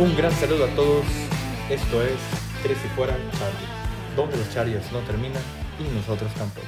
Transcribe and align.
Un 0.00 0.16
gran 0.16 0.32
saludo 0.32 0.64
a 0.64 0.68
todos. 0.68 1.04
Esto 1.68 2.02
es 2.02 2.18
Tres 2.62 2.78
y 2.82 2.88
Fuera 2.96 3.14
Chargers, 3.32 4.16
donde 4.16 4.38
los 4.38 4.50
Chargers 4.50 4.90
no 4.92 5.00
terminan 5.00 5.42
y 5.78 5.94
nosotros 5.94 6.32
tampoco. 6.36 6.66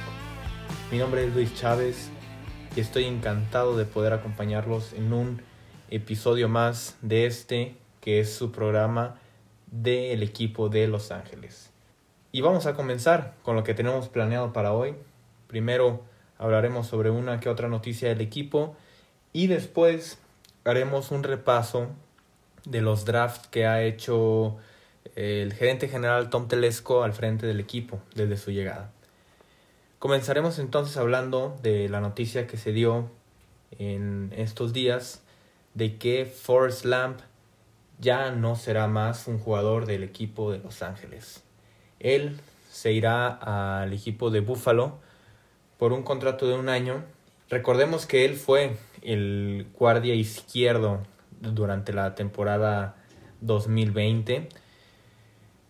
Mi 0.91 0.99
nombre 0.99 1.25
es 1.25 1.33
Luis 1.33 1.55
Chávez 1.55 2.11
y 2.75 2.79
estoy 2.79 3.05
encantado 3.05 3.75
de 3.75 3.85
poder 3.85 4.13
acompañarlos 4.13 4.93
en 4.93 5.13
un 5.13 5.41
episodio 5.89 6.47
más 6.47 6.95
de 7.01 7.25
este 7.25 7.75
que 8.01 8.19
es 8.19 8.31
su 8.35 8.51
programa 8.51 9.15
del 9.71 10.21
equipo 10.21 10.69
de 10.69 10.87
Los 10.87 11.09
Ángeles. 11.09 11.71
Y 12.31 12.41
vamos 12.41 12.67
a 12.67 12.75
comenzar 12.75 13.33
con 13.41 13.55
lo 13.55 13.63
que 13.63 13.73
tenemos 13.73 14.09
planeado 14.09 14.53
para 14.53 14.73
hoy. 14.73 14.93
Primero 15.47 16.03
hablaremos 16.37 16.85
sobre 16.85 17.09
una 17.09 17.39
que 17.39 17.49
otra 17.49 17.67
noticia 17.67 18.09
del 18.09 18.21
equipo 18.21 18.75
y 19.31 19.47
después 19.47 20.19
haremos 20.65 21.09
un 21.09 21.23
repaso 21.23 21.87
de 22.65 22.81
los 22.81 23.05
drafts 23.05 23.47
que 23.47 23.65
ha 23.65 23.83
hecho 23.83 24.57
eh, 25.15 25.41
el 25.43 25.53
gerente 25.53 25.87
general 25.87 26.29
Tom 26.29 26.47
Telesco 26.47 27.03
al 27.03 27.13
frente 27.13 27.45
del 27.45 27.59
equipo 27.59 27.99
desde 28.15 28.37
su 28.37 28.51
llegada. 28.51 28.91
Comenzaremos 29.99 30.59
entonces 30.59 30.97
hablando 30.97 31.57
de 31.61 31.87
la 31.89 32.01
noticia 32.01 32.47
que 32.47 32.57
se 32.57 32.73
dio 32.73 33.09
en 33.79 34.33
estos 34.35 34.73
días 34.73 35.21
de 35.73 35.97
que 35.97 36.25
Forrest 36.25 36.85
Lamp 36.85 37.19
ya 37.99 38.31
no 38.31 38.55
será 38.55 38.87
más 38.87 39.27
un 39.27 39.39
jugador 39.39 39.85
del 39.85 40.03
equipo 40.03 40.51
de 40.51 40.59
Los 40.59 40.83
Ángeles. 40.83 41.43
Él 41.99 42.37
se 42.69 42.91
irá 42.91 43.29
al 43.81 43.93
equipo 43.93 44.29
de 44.29 44.41
Buffalo 44.41 44.97
por 45.77 45.93
un 45.93 46.03
contrato 46.03 46.47
de 46.47 46.55
un 46.55 46.69
año. 46.69 47.03
Recordemos 47.49 48.05
que 48.05 48.25
él 48.25 48.35
fue 48.35 48.75
el 49.01 49.67
guardia 49.77 50.15
izquierdo 50.15 51.01
durante 51.51 51.93
la 51.93 52.15
temporada 52.15 52.95
2020. 53.41 54.49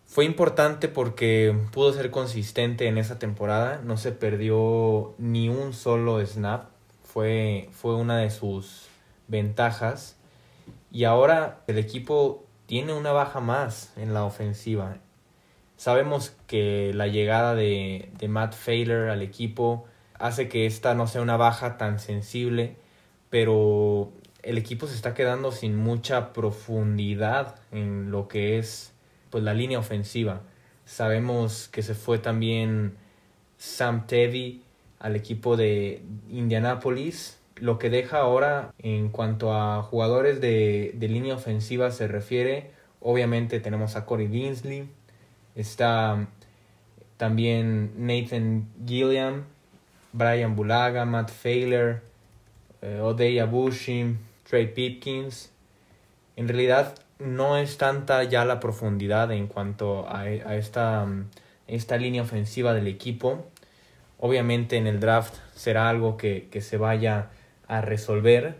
Fue 0.06 0.24
importante 0.24 0.88
porque 0.88 1.56
pudo 1.72 1.92
ser 1.92 2.10
consistente 2.10 2.86
en 2.86 2.98
esa 2.98 3.18
temporada, 3.18 3.80
no 3.84 3.96
se 3.96 4.12
perdió 4.12 5.14
ni 5.18 5.48
un 5.48 5.72
solo 5.72 6.24
snap, 6.24 6.66
fue, 7.02 7.68
fue 7.72 7.96
una 7.96 8.18
de 8.18 8.30
sus 8.30 8.86
ventajas. 9.28 10.16
Y 10.92 11.04
ahora 11.04 11.62
el 11.66 11.78
equipo 11.78 12.44
tiene 12.66 12.92
una 12.92 13.12
baja 13.12 13.40
más 13.40 13.92
en 13.96 14.14
la 14.14 14.24
ofensiva. 14.24 14.98
Sabemos 15.76 16.36
que 16.46 16.92
la 16.94 17.08
llegada 17.08 17.56
de, 17.56 18.10
de 18.16 18.28
Matt 18.28 18.54
Failer 18.54 19.08
al 19.08 19.22
equipo 19.22 19.86
hace 20.18 20.48
que 20.48 20.66
esta 20.66 20.94
no 20.94 21.08
sea 21.08 21.22
una 21.22 21.36
baja 21.36 21.76
tan 21.76 21.98
sensible, 21.98 22.76
pero 23.30 24.12
el 24.44 24.58
equipo 24.58 24.86
se 24.86 24.94
está 24.94 25.14
quedando 25.14 25.52
sin 25.52 25.76
mucha 25.76 26.32
profundidad 26.32 27.56
en 27.72 28.10
lo 28.10 28.28
que 28.28 28.58
es 28.58 28.92
pues 29.30 29.42
la 29.42 29.54
línea 29.54 29.78
ofensiva. 29.78 30.42
Sabemos 30.84 31.68
que 31.68 31.82
se 31.82 31.94
fue 31.94 32.18
también 32.18 32.94
Sam 33.56 34.06
Teddy 34.06 34.62
al 34.98 35.16
equipo 35.16 35.56
de 35.56 36.02
Indianapolis, 36.30 37.38
lo 37.56 37.78
que 37.78 37.90
deja 37.90 38.18
ahora 38.18 38.72
en 38.78 39.08
cuanto 39.08 39.54
a 39.54 39.82
jugadores 39.82 40.40
de, 40.40 40.92
de 40.94 41.08
línea 41.08 41.34
ofensiva 41.34 41.90
se 41.90 42.08
refiere, 42.08 42.70
obviamente 43.00 43.60
tenemos 43.60 43.96
a 43.96 44.06
Corey 44.06 44.28
Linsley, 44.28 44.88
está 45.54 46.26
también 47.16 47.92
Nathan 47.96 48.68
Gilliam, 48.86 49.44
Brian 50.12 50.56
Bulaga, 50.56 51.04
Matt 51.04 51.30
Failer, 51.30 52.02
eh, 52.82 53.00
Odeya 53.00 53.46
Trey 54.54 54.68
Pipkins. 54.68 55.50
En 56.36 56.46
realidad 56.46 56.94
no 57.18 57.56
es 57.56 57.76
tanta 57.76 58.22
ya 58.22 58.44
la 58.44 58.60
profundidad 58.60 59.32
en 59.32 59.48
cuanto 59.48 60.08
a, 60.08 60.28
esta, 60.28 61.08
esta, 61.66 61.96
línea 61.96 62.22
ofensiva 62.22 62.72
del 62.72 62.86
equipo. 62.86 63.46
Obviamente 64.20 64.76
en 64.76 64.86
el 64.86 65.00
draft 65.00 65.34
será 65.56 65.88
algo 65.88 66.16
que, 66.16 66.48
se 66.60 66.76
vaya 66.76 67.30
a 67.66 67.80
resolver, 67.80 68.54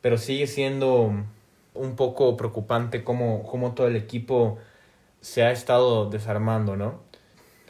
pero 0.00 0.18
sigue 0.18 0.48
siendo 0.48 1.14
un 1.72 1.94
poco 1.94 2.36
preocupante 2.36 3.04
cómo, 3.04 3.44
cómo 3.44 3.74
todo 3.74 3.86
el 3.86 3.94
equipo 3.94 4.58
se 5.20 5.44
ha 5.44 5.52
estado 5.52 6.10
desarmando, 6.10 6.74
¿no? 6.74 6.98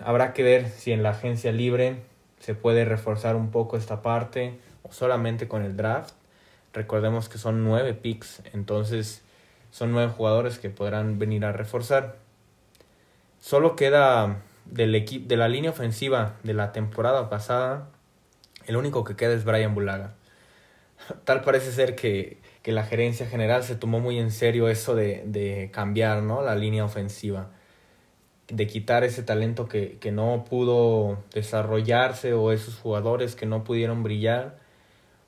Habrá 0.01 0.33
que 0.33 0.43
ver 0.43 0.71
si 0.71 0.93
en 0.93 1.03
la 1.03 1.11
agencia 1.11 1.53
libre 1.53 1.97
se 2.41 2.55
puede 2.55 2.87
reforzar 2.87 3.37
un 3.37 3.51
poco 3.51 3.77
esta 3.77 4.01
parte 4.01 4.59
o 4.83 4.91
solamente 4.91 5.49
con 5.49 5.63
el 5.63 5.77
draft. 5.77 6.15
Recordemos 6.73 7.29
que 7.29 7.39
son 7.39 7.65
nueve 7.65 7.95
picks, 7.95 8.43
entonces 8.53 9.23
son 9.71 9.93
nueve 9.93 10.13
jugadores 10.15 10.59
que 10.59 10.71
podrán 10.71 11.19
venir 11.19 11.45
a 11.45 11.53
reforzar. 11.53 12.17
Solo 13.41 13.77
queda 13.77 14.43
del 14.67 15.05
de 15.27 15.37
la 15.37 15.49
línea 15.49 15.71
ofensiva 15.71 16.35
de 16.43 16.55
la 16.55 16.73
temporada 16.73 17.31
pasada, 17.31 17.89
el 18.67 18.77
único 18.77 19.05
que 19.05 19.17
queda 19.17 19.33
es 19.33 19.45
Brian 19.45 19.75
Bulaga. 19.75 20.15
Tal 21.25 21.43
parece 21.43 21.73
ser 21.73 21.95
que, 21.95 22.39
que 22.63 22.73
la 22.73 22.85
gerencia 22.85 23.27
general 23.27 23.63
se 23.63 23.77
tomó 23.77 24.01
muy 24.01 24.19
en 24.19 24.31
serio 24.31 24.69
eso 24.69 24.95
de, 24.95 25.23
de 25.27 25.71
cambiar 25.73 26.23
¿no? 26.23 26.43
la 26.43 26.55
línea 26.55 26.85
ofensiva, 26.85 27.51
de 28.49 28.67
quitar 28.67 29.05
ese 29.05 29.23
talento 29.23 29.69
que, 29.69 29.99
que 29.99 30.13
no 30.13 30.45
pudo 30.49 31.23
desarrollarse 31.33 32.35
o 32.35 32.53
esos 32.53 32.77
jugadores 32.77 33.37
que 33.37 33.47
no 33.47 33.65
pudieron 33.65 34.03
brillar, 34.03 34.59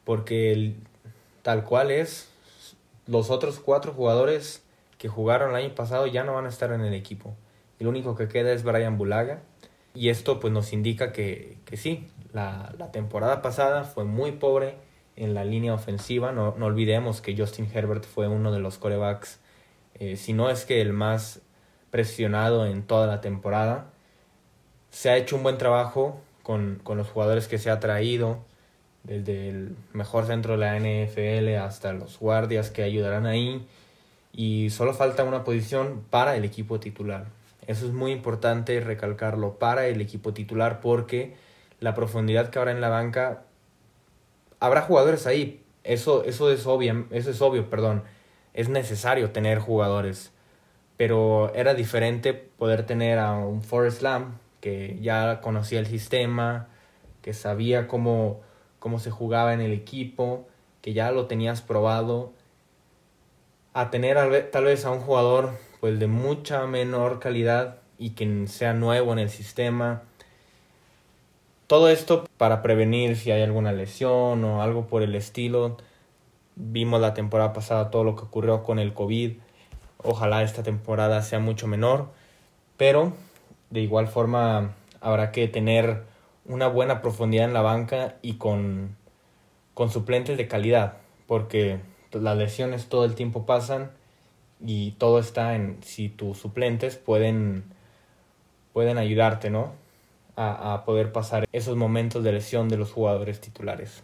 porque 0.04 0.52
el, 0.52 0.76
tal 1.42 1.64
cual 1.64 1.90
es, 1.90 2.28
los 3.06 3.30
otros 3.30 3.58
cuatro 3.58 3.92
jugadores 3.92 4.62
que 4.98 5.08
jugaron 5.08 5.50
el 5.50 5.56
año 5.56 5.74
pasado 5.74 6.06
ya 6.06 6.24
no 6.24 6.34
van 6.34 6.46
a 6.46 6.50
estar 6.50 6.72
en 6.72 6.82
el 6.82 6.94
equipo. 6.94 7.34
El 7.78 7.86
único 7.86 8.14
que 8.14 8.28
queda 8.28 8.52
es 8.52 8.62
Brian 8.62 8.98
Bulaga. 8.98 9.40
Y 9.94 10.10
esto 10.10 10.38
pues 10.38 10.52
nos 10.52 10.72
indica 10.72 11.10
que, 11.10 11.56
que 11.64 11.76
sí, 11.76 12.08
la, 12.32 12.72
la, 12.78 12.92
temporada 12.92 13.42
pasada 13.42 13.82
fue 13.82 14.04
muy 14.04 14.32
pobre 14.32 14.76
en 15.16 15.34
la 15.34 15.44
línea 15.44 15.74
ofensiva. 15.74 16.30
No, 16.30 16.54
no 16.56 16.66
olvidemos 16.66 17.20
que 17.20 17.36
Justin 17.36 17.68
Herbert 17.72 18.04
fue 18.04 18.28
uno 18.28 18.52
de 18.52 18.60
los 18.60 18.78
corebacks, 18.78 19.40
eh, 19.94 20.16
si 20.16 20.32
no 20.32 20.48
es 20.48 20.64
que 20.64 20.80
el 20.80 20.92
más 20.92 21.40
presionado 21.90 22.66
en 22.66 22.84
toda 22.84 23.06
la 23.06 23.20
temporada. 23.20 23.90
Se 24.90 25.10
ha 25.10 25.16
hecho 25.16 25.36
un 25.36 25.42
buen 25.42 25.58
trabajo 25.58 26.20
con, 26.42 26.80
con 26.84 26.98
los 26.98 27.08
jugadores 27.08 27.48
que 27.48 27.58
se 27.58 27.70
ha 27.70 27.80
traído 27.80 28.44
desde 29.04 29.48
el 29.48 29.76
mejor 29.92 30.26
centro 30.26 30.56
de 30.56 30.58
la 30.58 30.78
NFL 30.78 31.56
hasta 31.62 31.92
los 31.92 32.18
guardias 32.18 32.70
que 32.70 32.82
ayudarán 32.82 33.26
ahí. 33.26 33.66
Y 34.32 34.70
solo 34.70 34.94
falta 34.94 35.24
una 35.24 35.44
posición 35.44 36.04
para 36.10 36.36
el 36.36 36.44
equipo 36.44 36.78
titular. 36.80 37.26
Eso 37.66 37.86
es 37.86 37.92
muy 37.92 38.12
importante 38.12 38.80
recalcarlo 38.80 39.58
para 39.58 39.86
el 39.86 40.00
equipo 40.00 40.32
titular 40.32 40.80
porque 40.80 41.34
la 41.80 41.94
profundidad 41.94 42.50
que 42.50 42.58
habrá 42.58 42.72
en 42.72 42.80
la 42.80 42.88
banca 42.88 43.42
habrá 44.60 44.82
jugadores 44.82 45.26
ahí. 45.26 45.62
Eso, 45.82 46.24
eso 46.24 46.50
es 46.50 46.66
obvio, 46.66 47.06
eso 47.10 47.30
es 47.30 47.40
obvio, 47.40 47.68
perdón. 47.70 48.02
Es 48.54 48.68
necesario 48.68 49.30
tener 49.30 49.58
jugadores. 49.58 50.32
Pero 50.96 51.52
era 51.54 51.74
diferente 51.74 52.34
poder 52.34 52.84
tener 52.84 53.18
a 53.18 53.32
un 53.32 53.62
Forrest 53.62 54.02
Lamb 54.02 54.34
que 54.60 54.98
ya 55.00 55.40
conocía 55.40 55.80
el 55.80 55.86
sistema, 55.86 56.68
que 57.22 57.32
sabía 57.32 57.88
cómo 57.88 58.40
cómo 58.80 58.98
se 58.98 59.12
jugaba 59.12 59.54
en 59.54 59.60
el 59.60 59.72
equipo, 59.72 60.48
que 60.82 60.92
ya 60.92 61.12
lo 61.12 61.26
tenías 61.26 61.62
probado, 61.62 62.32
a 63.72 63.91
tener 63.91 64.50
tal 64.50 64.64
vez 64.64 64.84
a 64.84 64.91
un 64.91 64.98
jugador 64.98 65.52
pues 65.80 66.00
de 66.00 66.08
mucha 66.08 66.66
menor 66.66 67.20
calidad 67.20 67.76
y 67.98 68.10
que 68.10 68.46
sea 68.48 68.74
nuevo 68.74 69.12
en 69.12 69.20
el 69.20 69.30
sistema. 69.30 70.02
Todo 71.66 71.88
esto 71.88 72.27
para 72.36 72.62
prevenir 72.62 73.16
si 73.16 73.30
hay 73.30 73.42
alguna 73.42 73.72
lesión 73.72 74.42
o 74.42 74.62
algo 74.62 74.86
por 74.86 75.03
el 75.03 75.15
estilo. 75.15 75.77
Vimos 76.56 77.00
la 77.00 77.15
temporada 77.15 77.53
pasada 77.53 77.91
todo 77.91 78.03
lo 78.03 78.16
que 78.16 78.22
ocurrió 78.22 78.65
con 78.65 78.78
el 78.78 78.92
COVID. 78.92 79.34
Ojalá 80.03 80.42
esta 80.42 80.62
temporada 80.62 81.22
sea 81.22 81.38
mucho 81.38 81.68
menor. 81.68 82.09
Pero 82.77 83.12
de 83.71 83.80
igual 83.80 84.09
forma 84.09 84.74
habrá 85.00 85.30
que 85.30 85.47
tener 85.47 86.03
una 86.45 86.69
buena 86.69 87.03
profundidad 87.03 87.47
en 87.47 87.54
la 87.54 87.63
banca 87.63 88.16
y 88.22 88.34
con, 88.34 88.97
con 89.75 89.91
suplentes 89.91 90.37
de 90.37 90.48
calidad, 90.48 90.98
porque 91.27 91.81
las 92.13 92.37
lesiones 92.37 92.87
todo 92.87 93.04
el 93.04 93.15
tiempo 93.15 93.47
pasan 93.47 93.91
y 94.65 94.92
todo 94.92 95.19
está 95.19 95.54
en 95.54 95.78
si 95.83 96.09
tus 96.09 96.39
suplentes 96.39 96.97
pueden, 96.97 97.65
pueden 98.72 98.98
ayudarte, 98.98 99.51
¿no? 99.51 99.72
A, 100.37 100.75
a, 100.75 100.84
poder 100.84 101.13
pasar 101.13 101.47
esos 101.53 101.77
momentos 101.77 102.25
de 102.25 102.33
lesión 102.33 102.69
de 102.69 102.78
los 102.78 102.92
jugadores 102.92 103.41
titulares. 103.41 104.03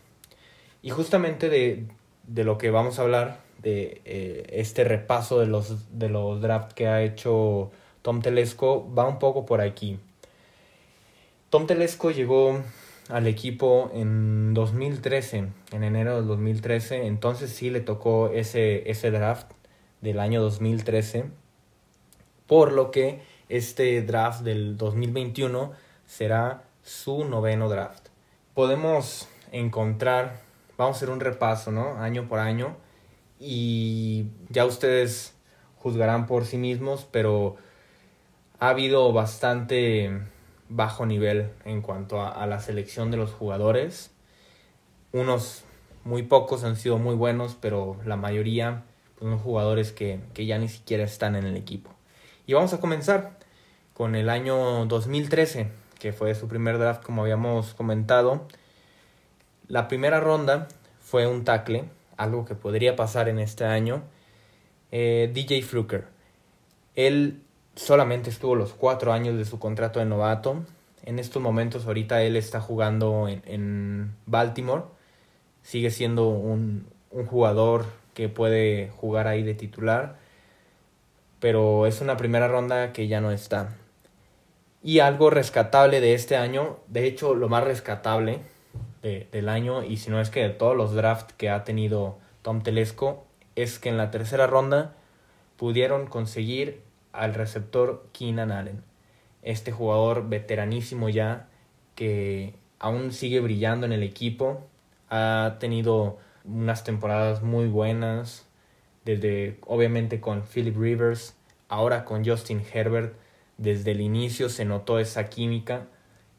Y 0.82 0.90
justamente 0.90 1.48
de, 1.48 1.86
de 2.26 2.44
lo 2.44 2.58
que 2.58 2.70
vamos 2.70 2.98
a 2.98 3.02
hablar, 3.02 3.40
de 3.62 4.02
eh, 4.04 4.46
este 4.50 4.84
repaso 4.84 5.40
de 5.40 5.46
los, 5.46 5.98
de 5.98 6.08
los 6.08 6.40
drafts 6.40 6.74
que 6.74 6.88
ha 6.88 7.02
hecho 7.02 7.70
Tom 8.02 8.20
Telesco, 8.20 8.92
va 8.94 9.08
un 9.08 9.18
poco 9.18 9.46
por 9.46 9.60
aquí. 9.60 9.98
Tom 11.50 11.66
Telesco 11.66 12.10
llegó 12.10 12.60
al 13.08 13.28
equipo 13.28 13.90
en 13.94 14.52
2013, 14.52 15.48
en 15.72 15.84
enero 15.84 16.16
del 16.16 16.26
2013, 16.26 17.06
entonces 17.06 17.50
sí 17.50 17.70
le 17.70 17.80
tocó 17.80 18.30
ese, 18.30 18.90
ese 18.90 19.12
draft 19.12 19.52
del 20.00 20.18
año 20.18 20.42
2013, 20.42 21.26
por 22.48 22.72
lo 22.72 22.90
que 22.90 23.22
este 23.48 24.02
draft 24.02 24.40
del 24.42 24.76
2021 24.76 25.72
será 26.04 26.64
su 26.82 27.24
noveno 27.24 27.68
draft. 27.68 28.08
Podemos 28.52 29.28
encontrar, 29.52 30.40
vamos 30.76 30.96
a 30.96 30.98
hacer 30.98 31.10
un 31.10 31.20
repaso, 31.20 31.70
¿no? 31.70 31.98
Año 32.02 32.26
por 32.28 32.40
año 32.40 32.76
y 33.38 34.26
ya 34.48 34.64
ustedes 34.64 35.34
juzgarán 35.76 36.26
por 36.26 36.44
sí 36.44 36.56
mismos, 36.56 37.06
pero 37.08 37.54
ha 38.58 38.70
habido 38.70 39.12
bastante 39.12 40.22
bajo 40.68 41.06
nivel 41.06 41.50
en 41.64 41.82
cuanto 41.82 42.22
a, 42.22 42.46
la 42.46 42.60
selección 42.60 43.10
de 43.10 43.16
los 43.16 43.32
jugadores. 43.32 44.10
Unos 45.12 45.64
muy 46.04 46.22
pocos 46.22 46.64
han 46.64 46.76
sido 46.76 46.98
muy 46.98 47.14
buenos, 47.14 47.56
pero 47.60 47.98
la 48.04 48.16
mayoría 48.16 48.84
pues, 49.18 49.30
son 49.30 49.38
jugadores 49.38 49.92
que, 49.92 50.20
que 50.34 50.46
ya 50.46 50.58
ni 50.58 50.68
siquiera 50.68 51.04
están 51.04 51.36
en 51.36 51.46
el 51.46 51.56
equipo. 51.56 51.90
Y 52.46 52.54
vamos 52.54 52.72
a 52.72 52.80
comenzar 52.80 53.38
con 53.94 54.14
el 54.14 54.28
año 54.28 54.86
2013, 54.86 55.68
que 55.98 56.12
fue 56.12 56.34
su 56.34 56.48
primer 56.48 56.78
draft 56.78 57.02
como 57.02 57.22
habíamos 57.22 57.74
comentado. 57.74 58.46
La 59.68 59.88
primera 59.88 60.20
ronda 60.20 60.68
fue 61.00 61.26
un 61.26 61.44
tackle, 61.44 61.84
algo 62.16 62.44
que 62.44 62.54
podría 62.54 62.94
pasar 62.96 63.28
en 63.28 63.38
este 63.38 63.64
año. 63.64 64.02
Eh, 64.92 65.30
DJ 65.32 65.62
Fluker. 65.62 66.06
Él 66.94 67.42
solamente 67.76 68.30
estuvo 68.30 68.54
los 68.54 68.72
cuatro 68.72 69.12
años 69.12 69.36
de 69.36 69.44
su 69.44 69.58
contrato 69.58 70.00
de 70.00 70.06
novato. 70.06 70.64
En 71.04 71.18
estos 71.18 71.40
momentos 71.40 71.86
ahorita 71.86 72.22
él 72.22 72.36
está 72.36 72.60
jugando 72.60 73.28
en, 73.28 74.16
Baltimore. 74.26 74.84
Sigue 75.62 75.90
siendo 75.90 76.28
un, 76.28 76.88
un, 77.10 77.26
jugador 77.26 77.84
que 78.14 78.28
puede 78.28 78.90
jugar 78.96 79.28
ahí 79.28 79.42
de 79.42 79.54
titular. 79.54 80.16
Pero 81.38 81.86
es 81.86 82.00
una 82.00 82.16
primera 82.16 82.48
ronda 82.48 82.92
que 82.92 83.06
ya 83.06 83.20
no 83.20 83.30
está. 83.30 83.76
Y 84.82 85.00
algo 85.00 85.30
rescatable 85.30 86.00
de 86.00 86.14
este 86.14 86.36
año, 86.36 86.78
de 86.88 87.06
hecho 87.06 87.34
lo 87.34 87.48
más 87.48 87.64
rescatable 87.64 88.40
del 89.02 89.48
año, 89.48 89.84
y 89.84 89.98
si 89.98 90.10
no 90.10 90.20
es 90.20 90.30
que 90.30 90.42
de 90.42 90.50
todos 90.50 90.76
los 90.76 90.92
drafts 90.92 91.32
que 91.34 91.48
ha 91.48 91.62
tenido 91.62 92.18
Tom 92.42 92.62
Telesco, 92.62 93.24
es 93.54 93.78
que 93.78 93.88
en 93.88 93.96
la 93.96 94.10
tercera 94.10 94.48
ronda 94.48 94.94
pudieron 95.56 96.06
conseguir 96.06 96.82
al 97.16 97.34
receptor 97.34 98.06
Keenan 98.12 98.52
Allen. 98.52 98.82
Este 99.42 99.72
jugador 99.72 100.28
veteranísimo 100.28 101.08
ya 101.08 101.48
que 101.94 102.54
aún 102.78 103.12
sigue 103.12 103.40
brillando 103.40 103.86
en 103.86 103.92
el 103.92 104.02
equipo. 104.02 104.66
Ha 105.08 105.56
tenido 105.58 106.18
unas 106.44 106.84
temporadas 106.84 107.42
muy 107.42 107.66
buenas. 107.66 108.46
Desde 109.04 109.58
obviamente 109.66 110.20
con 110.20 110.42
Philip 110.42 110.76
Rivers, 110.76 111.36
ahora 111.68 112.04
con 112.04 112.24
Justin 112.24 112.62
Herbert. 112.72 113.14
Desde 113.56 113.92
el 113.92 114.00
inicio 114.00 114.48
se 114.48 114.64
notó 114.64 114.98
esa 114.98 115.28
química 115.30 115.86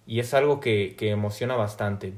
y 0.05 0.19
es 0.19 0.33
algo 0.33 0.59
que, 0.59 0.95
que 0.97 1.09
emociona 1.09 1.55
bastante. 1.55 2.13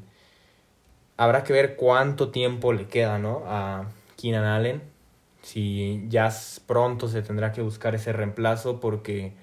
Habrá 1.18 1.44
que 1.44 1.54
ver 1.54 1.76
cuánto 1.76 2.30
tiempo 2.30 2.74
le 2.74 2.88
queda 2.88 3.18
¿no? 3.20 3.44
a 3.46 3.90
Keenan 4.18 4.44
Allen 4.46 4.99
si 5.42 6.06
ya 6.10 6.30
pronto 6.68 7.08
se 7.08 7.22
tendrá 7.22 7.52
que 7.52 7.62
buscar 7.62 7.96
ese 7.96 8.14
reemplazo 8.14 8.80
porque, 8.80 9.34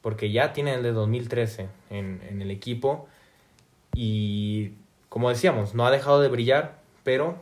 porque 0.00 0.30
ya 0.30 0.52
tiene 0.52 0.74
el 0.74 0.82
de 0.82 0.92
2013 0.92 1.68
en, 1.90 2.22
en 2.28 2.42
el 2.42 2.50
equipo 2.50 3.08
y 3.94 4.72
como 5.08 5.28
decíamos, 5.28 5.74
no 5.74 5.86
ha 5.86 5.90
dejado 5.90 6.20
de 6.20 6.28
brillar, 6.28 6.78
pero 7.02 7.36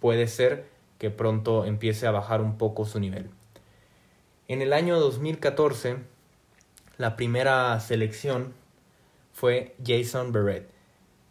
puede 0.00 0.26
ser 0.26 0.68
que 0.98 1.10
pronto 1.10 1.64
empiece 1.64 2.06
a 2.06 2.10
bajar 2.10 2.40
un 2.42 2.58
poco 2.58 2.84
su 2.84 3.00
nivel. 3.00 3.30
En 4.46 4.60
el 4.60 4.72
año 4.72 5.00
2014, 5.00 5.96
la 6.98 7.16
primera 7.16 7.78
selección 7.80 8.52
fue 9.32 9.74
Jason 9.84 10.32
Barrett, 10.32 10.68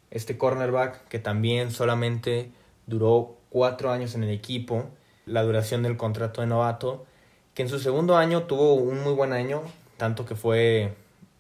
este 0.09 0.37
cornerback 0.37 1.07
que 1.07 1.19
también 1.19 1.71
solamente 1.71 2.51
duró 2.87 3.37
cuatro 3.49 3.91
años 3.91 4.15
en 4.15 4.23
el 4.23 4.31
equipo 4.31 4.89
la 5.31 5.43
duración 5.43 5.83
del 5.83 5.97
contrato 5.97 6.41
de 6.41 6.47
novato, 6.47 7.05
que 7.53 7.63
en 7.63 7.69
su 7.69 7.79
segundo 7.79 8.17
año 8.17 8.43
tuvo 8.43 8.73
un 8.73 9.01
muy 9.01 9.13
buen 9.13 9.33
año, 9.33 9.61
tanto 9.97 10.25
que 10.25 10.35
fue 10.35 10.93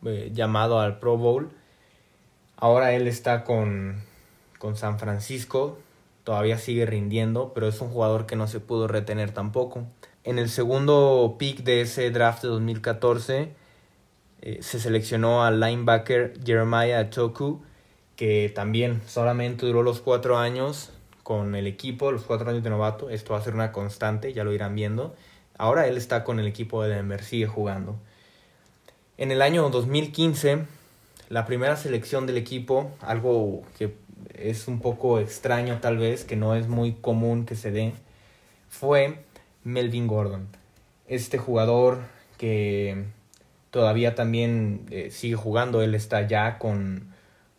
eh, 0.05 0.31
llamado 0.33 0.79
al 0.79 0.99
Pro 0.99 1.17
Bowl. 1.17 1.51
Ahora 2.55 2.93
él 2.93 3.07
está 3.07 3.43
con, 3.43 4.01
con 4.57 4.77
San 4.77 4.97
Francisco, 4.97 5.77
todavía 6.23 6.57
sigue 6.57 6.85
rindiendo, 6.85 7.51
pero 7.53 7.67
es 7.67 7.81
un 7.81 7.89
jugador 7.89 8.25
que 8.25 8.35
no 8.35 8.47
se 8.47 8.59
pudo 8.59 8.87
retener 8.87 9.31
tampoco. 9.31 9.85
En 10.23 10.39
el 10.39 10.49
segundo 10.49 11.35
pick 11.39 11.63
de 11.63 11.81
ese 11.81 12.11
draft 12.11 12.43
de 12.43 12.49
2014 12.49 13.53
eh, 14.41 14.59
se 14.61 14.79
seleccionó 14.79 15.43
al 15.43 15.59
linebacker 15.59 16.33
Jeremiah 16.45 17.09
Toku, 17.09 17.61
que 18.15 18.51
también 18.53 19.01
solamente 19.07 19.65
duró 19.65 19.81
los 19.83 19.99
cuatro 19.99 20.37
años, 20.37 20.91
con 21.31 21.55
el 21.55 21.65
equipo, 21.65 22.11
los 22.11 22.23
cuatro 22.23 22.49
años 22.49 22.61
de 22.61 22.69
novato. 22.69 23.09
Esto 23.09 23.31
va 23.31 23.39
a 23.39 23.41
ser 23.41 23.53
una 23.53 23.71
constante, 23.71 24.33
ya 24.33 24.43
lo 24.43 24.51
irán 24.51 24.75
viendo. 24.75 25.15
Ahora 25.57 25.87
él 25.87 25.95
está 25.95 26.25
con 26.25 26.41
el 26.41 26.45
equipo 26.45 26.83
de 26.83 26.93
Denver, 26.93 27.23
sigue 27.23 27.47
jugando. 27.47 27.95
En 29.17 29.31
el 29.31 29.41
año 29.41 29.69
2015, 29.69 30.65
la 31.29 31.45
primera 31.45 31.77
selección 31.77 32.27
del 32.27 32.35
equipo, 32.35 32.91
algo 32.99 33.63
que 33.77 33.95
es 34.33 34.67
un 34.67 34.81
poco 34.81 35.21
extraño 35.21 35.79
tal 35.79 35.99
vez, 35.99 36.25
que 36.25 36.35
no 36.35 36.53
es 36.53 36.67
muy 36.67 36.95
común 36.95 37.45
que 37.45 37.55
se 37.55 37.71
dé, 37.71 37.93
fue 38.67 39.23
Melvin 39.63 40.07
Gordon. 40.07 40.49
Este 41.07 41.37
jugador 41.37 41.99
que 42.37 43.05
todavía 43.69 44.15
también 44.15 44.85
eh, 44.91 45.11
sigue 45.11 45.35
jugando, 45.35 45.81
él 45.81 45.95
está 45.95 46.27
ya 46.27 46.57
con, 46.57 47.13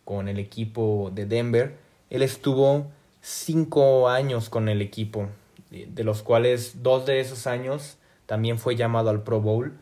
con 0.05 0.27
el 0.27 0.37
equipo 0.37 1.09
de 1.11 1.25
Denver. 1.25 1.75
Él 2.11 2.21
estuvo 2.21 2.91
cinco 3.23 4.09
años 4.09 4.49
con 4.49 4.67
el 4.67 4.81
equipo, 4.81 5.29
de 5.71 6.03
los 6.03 6.21
cuales 6.21 6.83
dos 6.83 7.05
de 7.05 7.21
esos 7.21 7.47
años 7.47 7.97
también 8.25 8.59
fue 8.59 8.75
llamado 8.75 9.09
al 9.09 9.23
Pro 9.23 9.39
Bowl. 9.39 9.73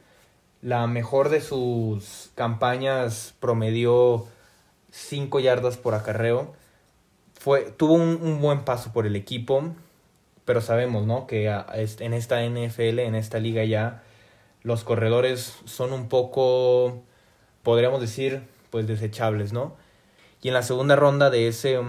La 0.61 0.85
mejor 0.85 1.29
de 1.29 1.41
sus 1.41 2.29
campañas 2.35 3.33
promedió 3.39 4.27
cinco 4.91 5.39
yardas 5.39 5.77
por 5.77 5.95
acarreo. 5.95 6.53
Fue, 7.33 7.71
tuvo 7.71 7.95
un, 7.95 8.39
buen 8.39 8.63
paso 8.63 8.93
por 8.93 9.07
el 9.07 9.15
equipo, 9.15 9.73
pero 10.45 10.61
sabemos 10.61 11.07
¿no? 11.07 11.25
que 11.25 11.47
en 11.47 12.13
esta 12.13 12.45
NFL, 12.45 12.99
en 12.99 13.15
esta 13.15 13.39
liga 13.39 13.63
ya, 13.63 14.03
los 14.61 14.83
corredores 14.83 15.57
son 15.65 15.93
un 15.93 16.09
poco, 16.09 17.01
podríamos 17.63 18.01
decir, 18.01 18.43
pues 18.69 18.85
desechables, 18.85 19.51
¿no? 19.51 19.75
Y 20.43 20.49
en 20.49 20.53
la 20.53 20.61
segunda 20.61 20.95
ronda 20.95 21.31
de 21.31 21.47
ese 21.47 21.79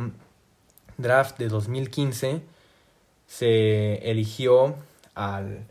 draft 1.03 1.39
de 1.39 1.49
2015 1.49 2.41
se 3.27 4.11
eligió 4.11 4.75
al 5.15 5.67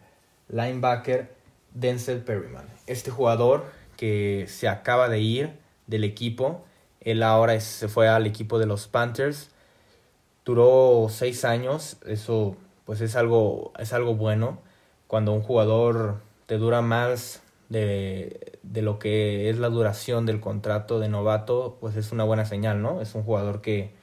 linebacker 0.50 1.32
Denzel 1.74 2.22
Perryman. 2.22 2.66
Este 2.88 3.12
jugador 3.12 3.66
que 3.98 4.46
se 4.48 4.68
acaba 4.68 5.10
de 5.10 5.20
ir 5.20 5.54
del 5.88 6.04
equipo, 6.04 6.64
él 7.02 7.24
ahora 7.24 7.60
se 7.60 7.88
fue 7.88 8.08
al 8.08 8.26
equipo 8.26 8.60
de 8.60 8.66
los 8.66 8.88
Panthers, 8.88 9.50
duró 10.44 11.08
seis 11.10 11.46
años, 11.46 11.98
eso 12.06 12.56
pues 12.86 13.02
es 13.02 13.16
algo, 13.16 13.74
es 13.80 13.94
algo 13.94 14.16
bueno. 14.16 14.60
Cuando 15.08 15.34
un 15.34 15.42
jugador 15.42 16.22
te 16.48 16.58
dura 16.58 16.82
más 16.82 17.42
de, 17.70 18.58
de 18.64 18.82
lo 18.82 19.00
que 19.00 19.50
es 19.50 19.58
la 19.60 19.70
duración 19.70 20.26
del 20.26 20.40
contrato 20.40 21.00
de 21.00 21.10
novato, 21.10 21.78
pues 21.80 21.96
es 21.96 22.12
una 22.12 22.24
buena 22.24 22.46
señal, 22.46 22.82
¿no? 22.82 23.02
Es 23.02 23.14
un 23.16 23.24
jugador 23.24 23.62
que, 23.62 23.94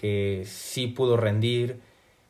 que 0.00 0.44
sí 0.46 0.86
pudo 0.86 1.18
rendir 1.18 1.78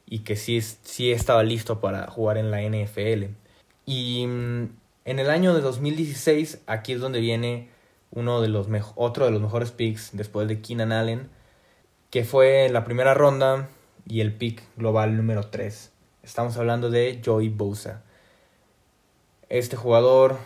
y 0.05 0.21
que 0.21 0.35
sí, 0.35 0.61
sí 0.61 1.13
estaba 1.13 1.45
listo 1.45 1.79
para 1.79 2.09
jugar 2.09 2.37
en 2.37 2.51
la 2.51 2.63
NFL. 2.63 3.27
Y 3.87 4.27
mm, 4.27 4.71
en 5.05 5.19
el 5.21 5.31
año 5.31 5.55
de 5.55 5.61
2016, 5.61 6.63
aquí 6.67 6.95
es 6.95 7.01
donde 7.01 7.21
viene 7.21 7.69
uno 8.11 8.41
de 8.41 8.49
los 8.49 8.67
otro 8.97 9.25
de 9.25 9.31
los 9.31 9.41
mejores 9.41 9.71
picks 9.71 10.11
después 10.15 10.49
de 10.49 10.61
Keenan 10.61 10.91
Allen, 10.91 11.29
que 12.11 12.25
fue 12.25 12.69
la 12.71 12.83
primera 12.83 13.15
ronda 13.15 13.69
y 14.05 14.21
el 14.21 14.35
pick 14.35 14.65
global 14.77 15.17
número 15.17 15.47
3. 15.47 15.93
Estamos 16.25 16.57
hablando 16.57 16.91
de 16.91 17.23
Joey 17.25 17.51
Bosa. 17.51 18.03
Este 19.49 19.77
jugador 19.77 20.39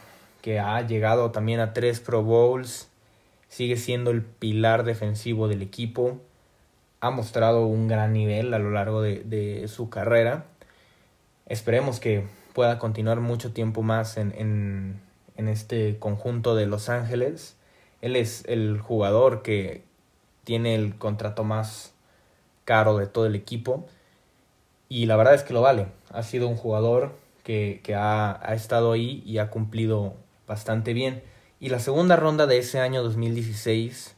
que 0.42 0.60
ha 0.60 0.86
llegado 0.86 1.30
también 1.30 1.60
a 1.60 1.72
tres 1.72 2.00
Pro 2.00 2.22
Bowls, 2.22 2.90
sigue 3.48 3.78
siendo 3.78 4.10
el 4.10 4.20
pilar 4.20 4.84
defensivo 4.84 5.48
del 5.48 5.62
equipo 5.62 6.20
ha 7.04 7.10
mostrado 7.10 7.66
un 7.66 7.86
gran 7.86 8.14
nivel 8.14 8.54
a 8.54 8.58
lo 8.58 8.70
largo 8.70 9.02
de, 9.02 9.66
su 9.68 9.90
carrera. 9.90 10.46
Esperemos 11.44 12.00
que 12.00 12.26
pueda 12.54 12.78
continuar 12.78 13.20
mucho 13.20 13.52
tiempo 13.52 13.82
más 13.82 14.16
en, 14.16 15.02
este 15.36 15.98
conjunto 15.98 16.54
de 16.54 16.64
Los 16.64 16.88
Ángeles. 16.88 17.58
Él 18.00 18.16
es 18.16 18.42
el 18.46 18.80
jugador 18.80 19.42
que 19.42 19.84
tiene 20.44 20.74
el 20.74 20.96
contrato 20.96 21.44
más 21.44 21.92
caro 22.64 22.96
de 22.96 23.06
todo 23.06 23.26
el 23.26 23.34
equipo 23.34 23.86
y 24.88 25.04
la 25.04 25.16
verdad 25.16 25.34
es 25.34 25.42
que 25.42 25.52
lo 25.52 25.60
vale. 25.60 25.88
Ha 26.08 26.22
sido 26.22 26.48
un 26.48 26.56
jugador 26.56 27.12
que, 27.42 27.82
ha, 27.94 28.40
estado 28.54 28.92
ahí 28.92 29.22
y 29.26 29.36
ha 29.36 29.50
cumplido 29.50 30.14
bastante 30.46 30.94
bien. 30.94 31.22
Y 31.60 31.68
la 31.68 31.80
segunda 31.80 32.16
ronda 32.16 32.46
de 32.46 32.56
ese 32.56 32.80
año 32.80 33.02
2016 33.02 34.16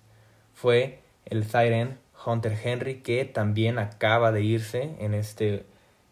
fue 0.55 1.00
el 1.25 1.49
Tyrant 1.49 1.99
Hunter 2.26 2.59
Henry, 2.62 2.97
que 3.02 3.25
también 3.25 3.78
acaba 3.78 4.33
de 4.33 4.42
irse 4.42 4.97
en 4.99 5.14
este 5.14 5.64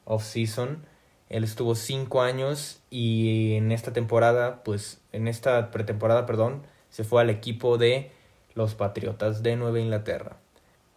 off-season. 0.04 0.86
Él 1.28 1.44
estuvo 1.44 1.74
cinco 1.74 2.22
años 2.22 2.80
y 2.90 3.54
en 3.54 3.72
esta 3.72 3.92
temporada, 3.92 4.62
pues 4.62 5.00
en 5.12 5.26
esta 5.26 5.70
pretemporada, 5.70 6.26
perdón, 6.26 6.62
se 6.90 7.02
fue 7.04 7.22
al 7.22 7.30
equipo 7.30 7.76
de 7.76 8.12
los 8.54 8.74
Patriotas 8.74 9.42
de 9.42 9.56
Nueva 9.56 9.80
Inglaterra. 9.80 10.36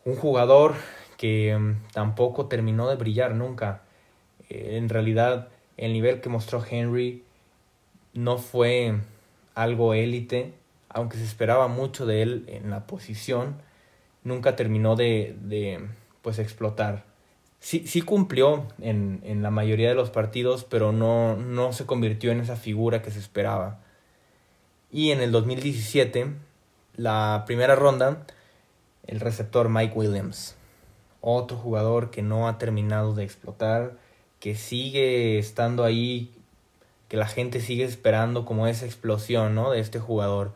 Un 0.05 0.15
jugador 0.15 0.75
que 1.17 1.57
mm, 1.57 1.91
tampoco 1.91 2.45
terminó 2.45 2.87
de 2.87 2.95
brillar 2.95 3.33
nunca. 3.33 3.81
Eh, 4.49 4.77
en 4.77 4.89
realidad, 4.89 5.49
el 5.75 5.93
nivel 5.93 6.21
que 6.21 6.29
mostró 6.29 6.63
Henry 6.63 7.23
no 8.13 8.37
fue 8.37 8.99
algo 9.55 9.93
élite, 9.93 10.53
aunque 10.89 11.17
se 11.17 11.23
esperaba 11.23 11.67
mucho 11.67 12.05
de 12.05 12.21
él 12.21 12.45
en 12.47 12.69
la 12.69 12.85
posición, 12.87 13.57
nunca 14.27 14.55
terminó 14.55 14.95
de, 14.95 15.35
de 15.41 15.87
pues 16.21 16.39
explotar. 16.39 17.05
Sí, 17.59 17.87
sí 17.87 18.01
cumplió 18.01 18.67
en, 18.79 19.21
en, 19.23 19.41
la 19.41 19.49
mayoría 19.49 19.89
de 19.89 19.95
los 19.95 20.11
partidos, 20.11 20.63
pero 20.63 20.91
no, 20.91 21.35
no 21.35 21.73
se 21.73 21.85
convirtió 21.85 22.31
en 22.31 22.39
esa 22.39 22.55
figura 22.55 23.01
que 23.01 23.11
se 23.11 23.19
esperaba. 23.19 23.79
Y 24.91 25.11
en 25.11 25.21
el 25.21 25.31
2017, 25.31 26.27
la 26.95 27.43
primera 27.47 27.75
ronda, 27.75 28.25
el 29.07 29.19
receptor 29.19 29.69
Mike 29.69 29.93
Williams 29.95 30.57
otro 31.21 31.57
jugador 31.57 32.09
que 32.09 32.21
no 32.21 32.47
ha 32.47 32.57
terminado 32.57 33.13
de 33.13 33.23
explotar, 33.23 33.97
que 34.39 34.55
sigue 34.55 35.37
estando 35.39 35.83
ahí, 35.83 36.33
que 37.09 37.17
la 37.17 37.27
gente 37.27 37.59
sigue 37.59 37.83
esperando 37.83 38.45
como 38.45 38.67
esa 38.67 38.85
explosión, 38.85 39.55
¿no? 39.55 39.71
De 39.71 39.79
este 39.79 39.99
jugador. 39.99 40.53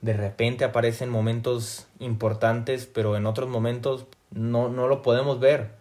De 0.00 0.14
repente 0.14 0.64
aparece 0.64 1.04
en 1.04 1.10
momentos 1.10 1.86
importantes, 1.98 2.86
pero 2.86 3.16
en 3.16 3.26
otros 3.26 3.48
momentos 3.48 4.06
no, 4.30 4.68
no 4.68 4.88
lo 4.88 5.02
podemos 5.02 5.40
ver. 5.40 5.72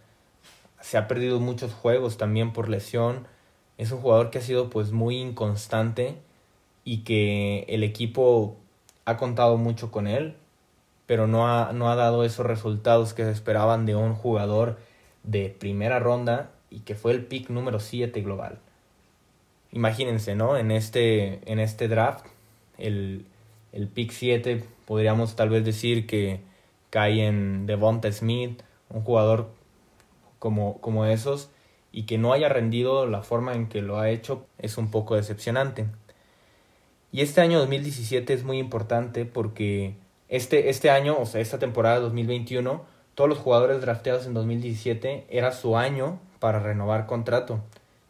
Se 0.81 0.97
ha 0.97 1.07
perdido 1.07 1.39
muchos 1.39 1.73
juegos 1.73 2.17
también 2.17 2.53
por 2.53 2.69
lesión. 2.69 3.27
Es 3.77 3.91
un 3.91 3.99
jugador 3.99 4.29
que 4.29 4.39
ha 4.39 4.41
sido 4.41 4.69
pues 4.69 4.91
muy 4.91 5.17
inconstante 5.17 6.17
y 6.83 6.99
que 7.03 7.65
el 7.69 7.83
equipo 7.83 8.57
ha 9.05 9.17
contado 9.17 9.57
mucho 9.57 9.91
con 9.91 10.07
él 10.07 10.35
pero 11.09 11.25
no 11.25 11.47
ha, 11.47 11.73
no 11.73 11.89
ha 11.89 11.95
dado 11.95 12.23
esos 12.23 12.45
resultados 12.45 13.15
que 13.15 13.23
se 13.23 13.31
esperaban 13.31 13.88
de 13.88 13.95
un 13.95 14.13
jugador 14.13 14.77
de 15.23 15.49
primera 15.49 15.97
ronda 15.97 16.51
y 16.69 16.81
que 16.81 16.93
fue 16.93 17.13
el 17.13 17.25
pick 17.25 17.49
número 17.49 17.79
7 17.79 18.21
global. 18.21 18.59
Imagínense, 19.71 20.35
¿no? 20.35 20.55
En 20.55 20.69
este, 20.69 21.39
en 21.51 21.57
este 21.57 21.88
draft, 21.88 22.27
el, 22.77 23.25
el 23.71 23.88
pick 23.88 24.11
7, 24.11 24.63
podríamos 24.85 25.35
tal 25.35 25.49
vez 25.49 25.63
decir 25.63 26.07
que 26.07 26.41
cae 26.89 27.25
en 27.25 27.65
Devonta 27.65 28.11
Smith, 28.11 28.61
un 28.89 29.01
jugador 29.03 29.49
como, 30.39 30.79
como 30.81 31.05
esos, 31.05 31.49
y 31.91 32.03
que 32.03 32.17
no 32.17 32.33
haya 32.33 32.49
rendido 32.49 33.05
la 33.05 33.21
forma 33.21 33.53
en 33.53 33.67
que 33.67 33.81
lo 33.81 33.99
ha 33.99 34.09
hecho 34.09 34.45
es 34.57 34.77
un 34.77 34.91
poco 34.91 35.15
decepcionante. 35.15 35.88
Y 37.11 37.21
este 37.21 37.41
año 37.41 37.59
2017 37.59 38.33
es 38.33 38.43
muy 38.43 38.59
importante 38.59 39.25
porque 39.25 39.95
este, 40.27 40.69
este 40.69 40.91
año, 40.91 41.17
o 41.19 41.25
sea, 41.25 41.41
esta 41.41 41.57
temporada 41.57 41.99
2021, 41.99 42.85
todos 43.15 43.29
los 43.29 43.39
jugadores 43.39 43.81
drafteados 43.81 44.27
en 44.27 44.33
2017 44.33 45.25
era 45.29 45.51
su 45.51 45.75
año 45.75 46.19
para 46.39 46.59
renovar 46.59 47.07
contrato. 47.07 47.61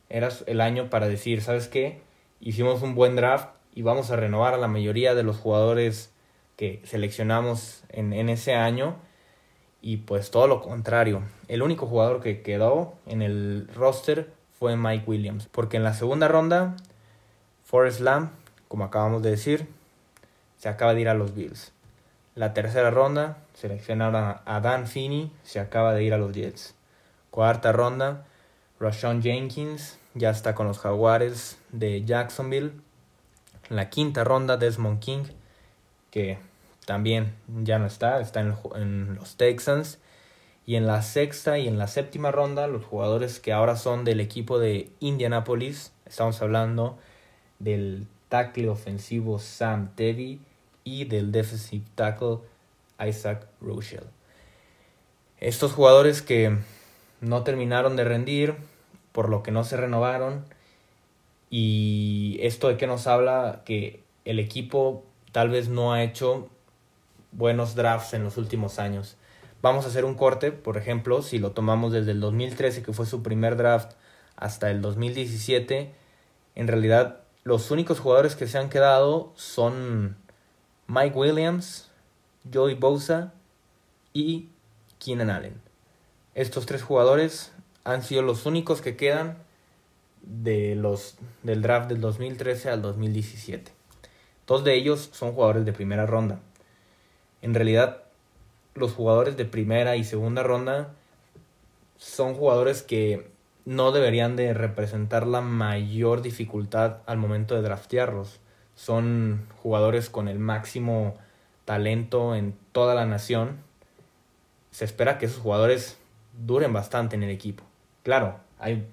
Era 0.09 0.29
el 0.47 0.59
año 0.59 0.89
para 0.89 1.07
decir, 1.07 1.41
¿sabes 1.41 1.67
qué? 1.67 2.01
Hicimos 2.41 2.81
un 2.81 2.93
buen 2.95 3.15
draft 3.15 3.49
y 3.73 3.81
vamos 3.81 4.11
a 4.11 4.15
renovar 4.15 4.53
a 4.53 4.57
la 4.57 4.67
mayoría 4.67 5.15
de 5.15 5.23
los 5.23 5.37
jugadores 5.37 6.11
que 6.55 6.81
seleccionamos 6.83 7.83
en, 7.89 8.13
en 8.13 8.29
ese 8.29 8.55
año. 8.55 8.97
Y 9.81 9.97
pues 9.97 10.31
todo 10.31 10.47
lo 10.47 10.61
contrario. 10.61 11.21
El 11.47 11.61
único 11.61 11.87
jugador 11.87 12.21
que 12.21 12.41
quedó 12.41 12.95
en 13.05 13.21
el 13.21 13.69
roster 13.73 14.29
fue 14.57 14.75
Mike 14.75 15.05
Williams. 15.07 15.47
Porque 15.47 15.77
en 15.77 15.83
la 15.83 15.93
segunda 15.93 16.27
ronda, 16.27 16.75
Forrest 17.63 18.01
Lamb, 18.01 18.31
como 18.67 18.83
acabamos 18.83 19.23
de 19.23 19.31
decir, 19.31 19.67
se 20.57 20.67
acaba 20.67 20.93
de 20.93 21.01
ir 21.01 21.09
a 21.09 21.13
los 21.13 21.33
Bills. 21.33 21.71
La 22.35 22.53
tercera 22.53 22.91
ronda 22.91 23.37
seleccionaron 23.53 24.37
a 24.45 24.59
Dan 24.61 24.87
Finney, 24.87 25.31
se 25.43 25.59
acaba 25.59 25.93
de 25.93 26.03
ir 26.03 26.13
a 26.13 26.17
los 26.17 26.33
Jets. 26.33 26.75
Cuarta 27.31 27.71
ronda, 27.71 28.25
Rashawn 28.79 29.21
Jenkins 29.21 29.99
ya 30.13 30.29
está 30.29 30.55
con 30.55 30.67
los 30.67 30.79
Jaguares 30.79 31.57
de 31.71 32.03
Jacksonville. 32.03 32.73
La 33.69 33.89
quinta 33.89 34.23
ronda, 34.23 34.57
Desmond 34.57 34.99
King, 34.99 35.23
que 36.11 36.39
también 36.85 37.35
ya 37.63 37.79
no 37.79 37.85
está, 37.85 38.19
está 38.19 38.41
en, 38.41 38.55
en 38.75 39.15
los 39.15 39.35
Texans. 39.37 39.99
Y 40.65 40.75
en 40.75 40.85
la 40.85 41.01
sexta 41.01 41.57
y 41.57 41.67
en 41.67 41.79
la 41.79 41.87
séptima 41.87 42.31
ronda, 42.31 42.67
los 42.67 42.85
jugadores 42.85 43.39
que 43.39 43.53
ahora 43.53 43.75
son 43.75 44.05
del 44.05 44.19
equipo 44.19 44.59
de 44.59 44.91
Indianapolis, 44.99 45.93
estamos 46.05 46.41
hablando 46.43 46.99
del 47.57 48.07
tackle 48.29 48.69
ofensivo 48.69 49.39
Sam 49.39 49.89
Tevy 49.95 50.39
y 50.83 51.05
del 51.05 51.31
defensive 51.31 51.85
tackle 51.95 52.39
Isaac 52.99 53.47
Rochelle. 53.61 54.07
Estos 55.39 55.71
jugadores 55.73 56.21
que 56.21 56.57
no 57.21 57.43
terminaron 57.43 57.95
de 57.95 58.03
rendir, 58.03 58.55
por 59.11 59.29
lo 59.29 59.41
que 59.41 59.51
no 59.51 59.63
se 59.63 59.77
renovaron, 59.77 60.45
y 61.49 62.37
esto 62.41 62.67
de 62.67 62.77
que 62.77 62.87
nos 62.87 63.07
habla 63.07 63.61
que 63.65 64.03
el 64.25 64.39
equipo 64.39 65.03
tal 65.31 65.49
vez 65.49 65.69
no 65.69 65.93
ha 65.93 66.03
hecho 66.03 66.49
buenos 67.31 67.75
drafts 67.75 68.13
en 68.13 68.23
los 68.23 68.37
últimos 68.37 68.79
años. 68.79 69.17
Vamos 69.61 69.85
a 69.85 69.89
hacer 69.89 70.05
un 70.05 70.15
corte, 70.15 70.51
por 70.51 70.77
ejemplo, 70.77 71.21
si 71.21 71.37
lo 71.39 71.51
tomamos 71.51 71.91
desde 71.91 72.11
el 72.11 72.19
2013, 72.19 72.83
que 72.83 72.93
fue 72.93 73.05
su 73.05 73.23
primer 73.23 73.57
draft, 73.57 73.93
hasta 74.37 74.71
el 74.71 74.81
2017, 74.81 75.93
en 76.55 76.67
realidad 76.67 77.21
los 77.43 77.71
únicos 77.71 77.99
jugadores 77.99 78.35
que 78.35 78.47
se 78.47 78.57
han 78.57 78.69
quedado 78.69 79.33
son 79.35 80.15
Mike 80.87 81.17
Williams, 81.17 81.89
Joey 82.51 82.75
Bosa 82.75 83.33
y 84.13 84.49
Keenan 84.97 85.29
Allen. 85.29 85.61
Estos 86.35 86.65
tres 86.65 86.83
jugadores 86.83 87.51
han 87.83 88.01
sido 88.01 88.21
los 88.21 88.45
únicos 88.45 88.81
que 88.81 88.95
quedan 88.95 89.37
de 90.21 90.75
los, 90.75 91.17
del 91.43 91.61
draft 91.61 91.89
del 91.89 92.01
2013 92.01 92.69
al 92.69 92.81
2017. 92.81 93.71
Dos 94.47 94.63
de 94.63 94.75
ellos 94.75 95.09
son 95.13 95.33
jugadores 95.33 95.65
de 95.65 95.73
primera 95.73 96.05
ronda. 96.05 96.39
En 97.41 97.53
realidad, 97.53 98.03
los 98.75 98.93
jugadores 98.93 99.37
de 99.37 99.45
primera 99.45 99.95
y 99.95 100.03
segunda 100.03 100.43
ronda 100.43 100.93
son 101.97 102.33
jugadores 102.33 102.81
que 102.81 103.29
no 103.65 103.91
deberían 103.91 104.35
de 104.35 104.53
representar 104.53 105.27
la 105.27 105.41
mayor 105.41 106.21
dificultad 106.21 106.97
al 107.05 107.17
momento 107.17 107.55
de 107.55 107.61
draftearlos 107.61 108.39
son 108.79 109.45
jugadores 109.61 110.09
con 110.09 110.29
el 110.29 110.39
máximo 110.39 111.17
talento 111.65 112.33
en 112.33 112.57
toda 112.71 112.95
la 112.95 113.05
nación. 113.05 113.57
Se 114.71 114.85
espera 114.85 115.17
que 115.17 115.25
esos 115.25 115.41
jugadores 115.41 115.97
duren 116.45 116.71
bastante 116.71 117.17
en 117.17 117.23
el 117.23 117.29
equipo. 117.29 117.65
Claro, 118.03 118.39
hay 118.57 118.87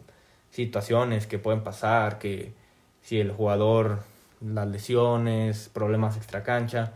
situaciones 0.56 1.26
que 1.26 1.38
pueden 1.38 1.62
pasar, 1.62 2.18
que 2.18 2.54
si 3.02 3.20
el 3.20 3.30
jugador, 3.30 4.00
las 4.40 4.66
lesiones, 4.66 5.68
problemas 5.68 6.16
extracancha, 6.16 6.94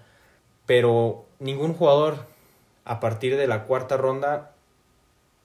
pero 0.65 1.27
ningún 1.39 1.75
jugador 1.75 2.27
a 2.87 3.01
partir 3.01 3.37
de 3.37 3.47
la 3.47 3.65
cuarta 3.65 3.99
ronda 3.99 4.53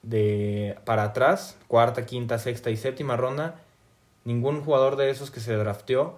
de 0.01 0.77
para 0.85 1.03
atrás, 1.03 1.57
cuarta, 1.67 2.05
quinta, 2.05 2.39
sexta 2.39 2.69
y 2.69 2.77
séptima 2.77 3.17
ronda, 3.17 3.55
ningún 4.23 4.63
jugador 4.63 4.95
de 4.95 5.09
esos 5.09 5.29
que 5.29 5.41
se 5.41 5.53
drafteó 5.53 6.17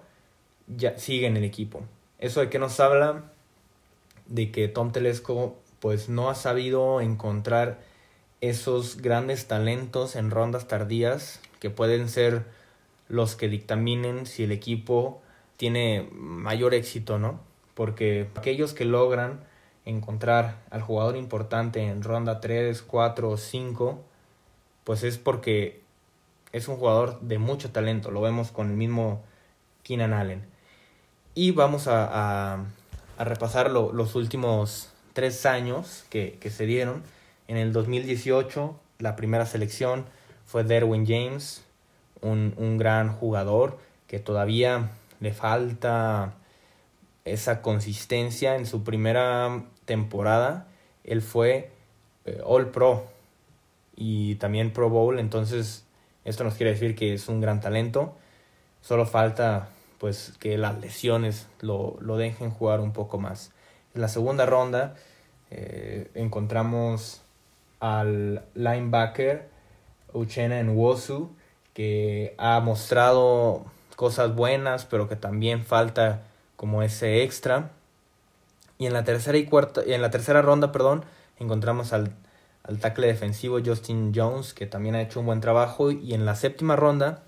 ya 0.68 0.96
sigue 0.98 1.26
en 1.26 1.36
el 1.36 1.44
equipo. 1.44 1.82
Eso 2.20 2.40
de 2.40 2.48
que 2.48 2.60
nos 2.60 2.78
habla 2.78 3.24
de 4.26 4.52
que 4.52 4.68
Tom 4.68 4.92
Telesco 4.92 5.56
pues 5.80 6.08
no 6.08 6.30
ha 6.30 6.36
sabido 6.36 7.00
encontrar 7.00 7.78
esos 8.40 8.98
grandes 8.98 9.46
talentos 9.48 10.16
en 10.16 10.30
rondas 10.30 10.68
tardías 10.68 11.40
que 11.60 11.70
pueden 11.70 12.08
ser 12.08 12.44
los 13.08 13.36
que 13.36 13.48
dictaminen 13.48 14.26
si 14.26 14.44
el 14.44 14.52
equipo 14.52 15.20
tiene 15.56 16.08
mayor 16.12 16.74
éxito, 16.74 17.18
¿no? 17.18 17.40
Porque 17.74 18.28
aquellos 18.36 18.74
que 18.74 18.84
logran 18.84 19.40
encontrar 19.84 20.58
al 20.70 20.82
jugador 20.82 21.16
importante 21.16 21.82
en 21.82 22.02
ronda 22.02 22.40
3, 22.40 22.82
4 22.82 23.30
o 23.30 23.36
5, 23.36 24.04
pues 24.84 25.02
es 25.02 25.18
porque 25.18 25.82
es 26.52 26.68
un 26.68 26.76
jugador 26.76 27.20
de 27.20 27.38
mucho 27.38 27.70
talento. 27.70 28.10
Lo 28.10 28.20
vemos 28.20 28.50
con 28.50 28.70
el 28.70 28.76
mismo 28.76 29.22
Keenan 29.82 30.12
Allen. 30.12 30.46
Y 31.34 31.52
vamos 31.52 31.86
a, 31.88 32.64
repasar 33.18 33.70
los 33.70 34.14
últimos 34.14 34.90
tres 35.12 35.46
años 35.46 36.04
que, 36.10 36.38
se 36.50 36.66
dieron. 36.66 37.02
En 37.48 37.56
el 37.56 37.72
2018, 37.72 38.78
la 38.98 39.16
primera 39.16 39.46
selección 39.46 40.04
fue 40.44 40.64
Derwin 40.64 41.06
James, 41.06 41.64
un, 42.20 42.54
un 42.58 42.76
gran 42.78 43.10
jugador 43.12 43.78
que 44.06 44.18
todavía 44.18 44.90
le 45.20 45.32
falta 45.32 46.34
esa 47.24 47.62
consistencia. 47.62 48.56
En 48.56 48.66
su 48.66 48.84
primera 48.84 49.64
temporada, 49.86 50.68
él 51.04 51.22
fue 51.22 51.70
eh, 52.26 52.40
All 52.44 52.68
Pro 52.68 53.06
y 53.96 54.34
también 54.36 54.72
Pro 54.72 54.90
Bowl, 54.90 55.18
entonces 55.18 55.86
esto 56.26 56.44
nos 56.44 56.54
quiere 56.54 56.72
decir 56.72 56.94
que 56.94 57.14
es 57.14 57.28
un 57.28 57.40
gran 57.40 57.60
talento. 57.62 58.14
Solo 58.82 59.06
falta 59.06 59.70
pues 59.98 60.34
que 60.38 60.58
las 60.58 60.78
lesiones 60.80 61.48
lo, 61.60 61.96
lo 62.00 62.18
dejen 62.18 62.50
jugar 62.50 62.80
un 62.80 62.92
poco 62.92 63.18
más. 63.18 63.52
En 63.94 64.02
la 64.02 64.08
segunda 64.08 64.44
ronda 64.44 64.94
eh, 65.50 66.10
encontramos 66.14 67.22
al 67.80 68.44
linebacker 68.54 69.48
Uchena 70.12 70.62
Nwosu, 70.62 71.30
que 71.74 72.34
ha 72.38 72.60
mostrado 72.60 73.64
cosas 73.96 74.34
buenas, 74.34 74.84
pero 74.84 75.08
que 75.08 75.16
también 75.16 75.64
falta 75.64 76.22
como 76.56 76.82
ese 76.82 77.22
extra. 77.22 77.70
Y 78.78 78.86
en 78.86 78.92
la 78.92 79.04
tercera 79.04 79.38
y 79.38 79.44
cuarta, 79.44 79.82
en 79.84 80.02
la 80.02 80.10
tercera 80.10 80.42
ronda, 80.42 80.72
perdón, 80.72 81.04
encontramos 81.38 81.92
al, 81.92 82.12
al 82.64 82.78
tackle 82.78 83.06
defensivo 83.06 83.58
Justin 83.64 84.12
Jones, 84.14 84.54
que 84.54 84.66
también 84.66 84.94
ha 84.94 85.02
hecho 85.02 85.20
un 85.20 85.26
buen 85.26 85.40
trabajo. 85.40 85.90
Y 85.90 86.14
en 86.14 86.24
la 86.26 86.34
séptima 86.34 86.76
ronda, 86.76 87.22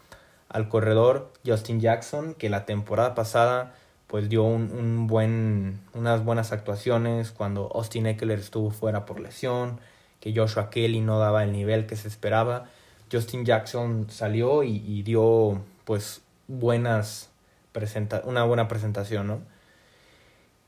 al 0.48 0.68
corredor 0.68 1.32
Justin 1.46 1.80
Jackson, 1.80 2.34
que 2.34 2.50
la 2.50 2.66
temporada 2.66 3.14
pasada 3.14 3.74
pues 4.06 4.28
dio 4.28 4.42
un, 4.42 4.72
un 4.72 5.06
buen, 5.06 5.80
unas 5.94 6.24
buenas 6.24 6.50
actuaciones 6.50 7.30
cuando 7.30 7.70
Austin 7.72 8.08
Eckler 8.08 8.40
estuvo 8.40 8.70
fuera 8.72 9.06
por 9.06 9.20
lesión, 9.20 9.78
que 10.20 10.34
Joshua 10.34 10.70
Kelly 10.70 11.00
no 11.00 11.18
daba 11.18 11.42
el 11.42 11.52
nivel 11.52 11.86
que 11.86 11.96
se 11.96 12.08
esperaba. 12.08 12.66
Justin 13.10 13.44
Jackson 13.44 14.06
salió 14.10 14.62
y, 14.62 15.02
dio 15.02 15.62
pues 15.84 16.22
buenas 16.46 17.30
presenta 17.72 18.22
una 18.24 18.44
buena 18.44 18.68
presentación, 18.68 19.26
¿no? 19.26 19.40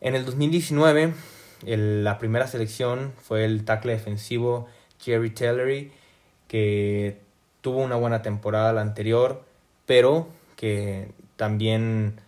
En 0.00 0.14
el 0.14 0.25
2019, 0.25 1.14
la 1.66 2.18
primera 2.18 2.47
selección 2.47 3.12
fue 3.21 3.44
el 3.44 3.64
tackle 3.64 3.92
defensivo 3.92 4.68
Jerry 5.00 5.30
Tellery, 5.30 5.92
que 6.49 7.21
tuvo 7.61 7.82
una 7.82 7.97
buena 7.97 8.23
temporada 8.23 8.73
la 8.73 8.80
anterior, 8.80 9.44
pero 9.87 10.28
que 10.56 11.12
también 11.37 12.21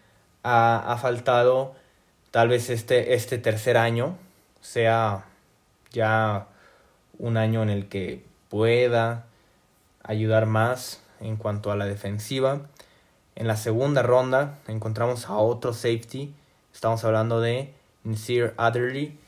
ha, 0.42 0.92
ha 0.92 0.96
faltado 0.98 1.74
tal 2.30 2.48
vez 2.48 2.70
este, 2.70 3.14
este 3.14 3.38
tercer 3.38 3.76
año 3.76 4.16
sea 4.60 5.24
ya 5.92 6.48
un 7.18 7.36
año 7.36 7.62
en 7.62 7.70
el 7.70 7.88
que 7.88 8.24
pueda 8.48 9.26
ayudar 10.02 10.46
más 10.46 11.02
en 11.20 11.36
cuanto 11.36 11.72
a 11.72 11.76
la 11.76 11.86
defensiva. 11.86 12.62
En 13.36 13.48
la 13.48 13.56
segunda 13.56 14.02
ronda 14.02 14.58
encontramos 14.68 15.28
a 15.28 15.36
otro 15.36 15.72
safety. 15.72 16.32
Estamos 16.72 17.04
hablando 17.04 17.40
de 17.40 17.72
Nasir 18.04 18.54
Adderley. 18.56 19.18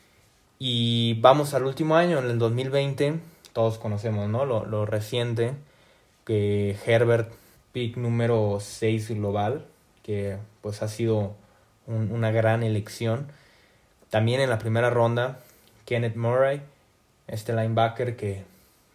Y 0.59 1.21
vamos 1.21 1.55
al 1.55 1.64
último 1.64 1.97
año, 1.97 2.19
en 2.19 2.26
el 2.26 2.38
2020. 2.38 3.21
Todos 3.52 3.78
conocemos 3.78 4.28
¿no? 4.28 4.45
lo, 4.45 4.64
lo 4.64 4.87
reciente. 4.87 5.55
Que 6.25 6.76
Herbert, 6.87 7.33
pick 7.73 7.97
número 7.97 8.59
6 8.61 9.11
global. 9.11 9.66
Que 10.02 10.38
pues 10.61 10.83
ha 10.83 10.88
sido 10.88 11.35
una 11.87 12.31
gran 12.31 12.62
elección. 12.62 13.28
También 14.11 14.40
en 14.40 14.50
la 14.50 14.59
primera 14.59 14.90
ronda, 14.90 15.40
Kenneth 15.85 16.16
Murray 16.16 16.62
este 17.28 17.52
linebacker 17.52 18.16
que 18.16 18.45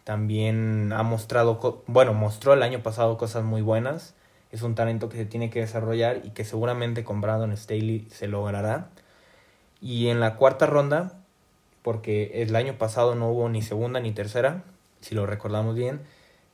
también 0.04 0.92
ha 0.92 1.02
mostrado, 1.02 1.82
bueno, 1.86 2.12
mostró 2.14 2.54
el 2.54 2.62
año 2.62 2.82
pasado 2.82 3.16
cosas 3.18 3.44
muy 3.44 3.62
buenas. 3.62 4.14
Es 4.50 4.62
un 4.62 4.74
talento 4.74 5.08
que 5.08 5.16
se 5.16 5.24
tiene 5.24 5.50
que 5.50 5.60
desarrollar 5.60 6.20
y 6.24 6.30
que 6.30 6.44
seguramente 6.44 7.04
con 7.04 7.20
Brandon 7.20 7.56
Staley 7.56 8.06
se 8.10 8.28
logrará. 8.28 8.88
Y 9.80 10.08
en 10.08 10.20
la 10.20 10.36
cuarta 10.36 10.66
ronda, 10.66 11.12
porque 11.82 12.42
el 12.42 12.54
año 12.56 12.74
pasado 12.78 13.14
no 13.14 13.30
hubo 13.30 13.48
ni 13.48 13.62
segunda 13.62 14.00
ni 14.00 14.12
tercera, 14.12 14.62
si 15.00 15.14
lo 15.14 15.26
recordamos 15.26 15.74
bien, 15.74 16.00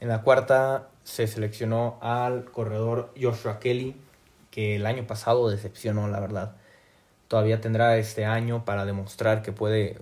en 0.01 0.09
la 0.09 0.23
cuarta 0.23 0.89
se 1.05 1.27
seleccionó 1.27 1.99
al 2.01 2.45
corredor 2.45 3.13
Joshua 3.21 3.59
Kelly, 3.59 3.97
que 4.51 4.77
el 4.77 4.87
año 4.87 5.07
pasado 5.07 5.51
decepcionó, 5.51 6.09
la 6.09 6.21
verdad. 6.21 6.57
Todavía 7.29 7.61
tendrá 7.61 7.97
este 7.97 8.25
año 8.25 8.65
para 8.65 8.85
demostrar 8.85 9.43
que 9.43 9.53
puede 9.53 9.99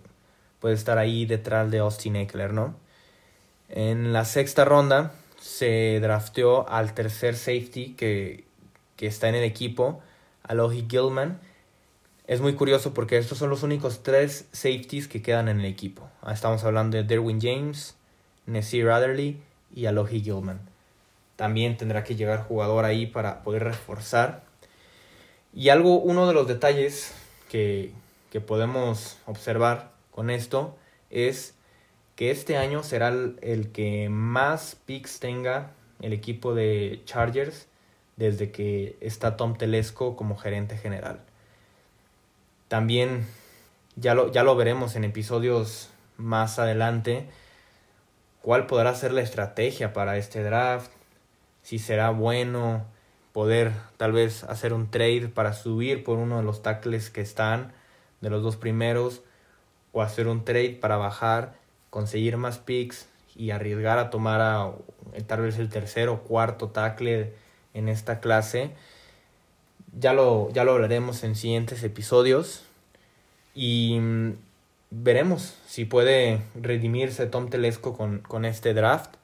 puede 0.60 0.74
estar 0.74 0.98
ahí 0.98 1.26
detrás 1.26 1.70
de 1.70 1.78
Austin 1.78 2.16
Eckler, 2.16 2.52
¿no? 2.52 2.74
En 3.68 4.12
la 4.12 4.24
sexta 4.24 4.64
ronda 4.64 5.12
se 5.40 5.98
drafteó 6.00 6.68
al 6.68 6.94
tercer 6.94 7.36
safety 7.36 7.94
que, 7.94 8.44
que 8.96 9.06
está 9.06 9.28
en 9.28 9.34
el 9.34 9.44
equipo, 9.44 10.00
Alohi 10.42 10.86
Gilman. 10.88 11.40
Es 12.26 12.40
muy 12.40 12.54
curioso 12.54 12.94
porque 12.94 13.18
estos 13.18 13.38
son 13.38 13.50
los 13.50 13.62
únicos 13.62 14.02
tres 14.02 14.46
safeties 14.52 15.08
que 15.08 15.22
quedan 15.22 15.48
en 15.48 15.60
el 15.60 15.66
equipo. 15.66 16.08
Ah, 16.22 16.32
estamos 16.32 16.64
hablando 16.64 16.96
de 16.96 17.04
Derwin 17.04 17.40
James, 17.40 17.96
Nasir 18.46 18.88
Adderley 18.88 19.40
y 19.74 19.86
Alohi 19.86 20.20
Gilman. 20.20 20.60
También 21.36 21.76
tendrá 21.76 22.02
que 22.02 22.16
llegar 22.16 22.44
jugador 22.44 22.84
ahí 22.84 23.06
para 23.06 23.42
poder 23.42 23.64
reforzar. 23.64 24.42
Y 25.52 25.68
algo, 25.68 25.98
uno 25.98 26.26
de 26.26 26.34
los 26.34 26.48
detalles 26.48 27.14
que, 27.50 27.92
que 28.30 28.40
podemos 28.40 29.18
observar 29.26 29.95
con 30.16 30.30
esto 30.30 30.74
es 31.10 31.54
que 32.16 32.30
este 32.30 32.56
año 32.56 32.82
será 32.82 33.08
el, 33.08 33.70
que 33.72 34.08
más 34.08 34.76
picks 34.86 35.20
tenga 35.20 35.72
el 36.00 36.14
equipo 36.14 36.54
de 36.54 37.02
Chargers 37.04 37.68
desde 38.16 38.50
que 38.50 38.96
está 39.02 39.36
Tom 39.36 39.58
Telesco 39.58 40.16
como 40.16 40.38
gerente 40.38 40.78
general. 40.78 41.20
También 42.68 43.26
ya 43.94 44.14
lo, 44.14 44.32
ya 44.32 44.42
lo 44.42 44.56
veremos 44.56 44.96
en 44.96 45.04
episodios 45.04 45.90
más 46.16 46.58
adelante 46.58 47.28
cuál 48.40 48.66
podrá 48.66 48.94
ser 48.94 49.12
la 49.12 49.20
estrategia 49.20 49.92
para 49.92 50.16
este 50.16 50.42
draft, 50.42 50.90
si 51.60 51.78
será 51.78 52.08
bueno 52.08 52.86
poder 53.32 53.72
tal 53.98 54.12
vez 54.12 54.44
hacer 54.44 54.72
un 54.72 54.90
trade 54.90 55.28
para 55.28 55.52
subir 55.52 56.04
por 56.04 56.16
uno 56.16 56.38
de 56.38 56.42
los 56.42 56.62
tackles 56.62 57.10
que 57.10 57.20
están, 57.20 57.74
de 58.22 58.30
los 58.30 58.42
dos 58.42 58.56
primeros, 58.56 59.22
o 59.96 60.02
hacer 60.02 60.28
un 60.28 60.44
trade 60.44 60.76
para 60.78 60.98
bajar, 60.98 61.54
conseguir 61.88 62.36
más 62.36 62.58
picks 62.58 63.08
y 63.34 63.50
arriesgar 63.50 63.98
a 63.98 64.10
tomar 64.10 64.42
a 64.42 64.72
tal 65.26 65.40
vez 65.40 65.58
el 65.58 65.70
tercer 65.70 66.10
o 66.10 66.20
cuarto 66.20 66.68
tackle 66.68 67.32
en 67.72 67.88
esta 67.88 68.20
clase. 68.20 68.72
Ya 69.98 70.12
lo, 70.12 70.50
ya 70.50 70.64
lo 70.64 70.72
hablaremos 70.72 71.24
en 71.24 71.34
siguientes 71.34 71.82
episodios 71.82 72.62
y 73.54 73.98
mm, 73.98 74.32
veremos 74.90 75.56
si 75.66 75.86
puede 75.86 76.42
redimirse 76.54 77.24
Tom 77.24 77.48
Telesco 77.48 77.96
con, 77.96 78.18
con 78.18 78.44
este 78.44 78.74
draft. 78.74 79.14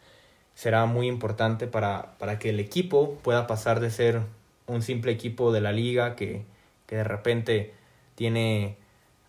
Será 0.54 0.86
muy 0.86 1.06
importante 1.06 1.66
para, 1.66 2.16
para, 2.16 2.38
que 2.38 2.48
el 2.48 2.60
equipo 2.60 3.18
pueda 3.22 3.46
pasar 3.46 3.80
de 3.80 3.90
ser 3.90 4.22
un 4.66 4.80
simple 4.80 5.12
equipo 5.12 5.52
de 5.52 5.60
la 5.60 5.72
liga 5.72 6.16
que, 6.16 6.46
que 6.86 6.96
de 6.96 7.04
repente 7.04 7.74
tiene 8.14 8.78